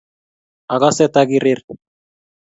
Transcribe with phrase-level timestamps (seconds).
[0.73, 1.59] akase takirir.